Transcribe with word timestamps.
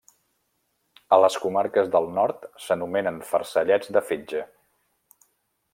A 1.17 1.19
les 1.23 1.37
comarques 1.43 1.91
del 1.97 2.09
nord 2.15 2.49
s'anomenen 2.69 3.21
farcellets 3.33 3.95
de 3.99 4.07
fetge. 4.13 4.43